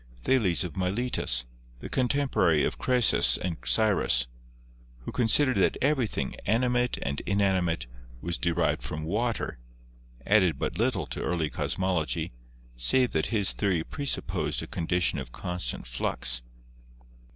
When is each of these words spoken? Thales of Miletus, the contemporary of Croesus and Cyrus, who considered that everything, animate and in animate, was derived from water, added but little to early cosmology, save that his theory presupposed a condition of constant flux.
Thales 0.23 0.63
of 0.63 0.75
Miletus, 0.75 1.45
the 1.77 1.87
contemporary 1.87 2.63
of 2.63 2.79
Croesus 2.79 3.37
and 3.37 3.55
Cyrus, 3.63 4.25
who 5.01 5.11
considered 5.11 5.57
that 5.57 5.77
everything, 5.79 6.35
animate 6.47 6.97
and 7.03 7.19
in 7.27 7.39
animate, 7.39 7.85
was 8.19 8.39
derived 8.39 8.81
from 8.81 9.03
water, 9.03 9.59
added 10.25 10.57
but 10.57 10.79
little 10.79 11.05
to 11.05 11.21
early 11.21 11.51
cosmology, 11.51 12.31
save 12.75 13.11
that 13.11 13.27
his 13.27 13.53
theory 13.53 13.83
presupposed 13.83 14.63
a 14.63 14.65
condition 14.65 15.19
of 15.19 15.31
constant 15.31 15.85
flux. 15.85 16.41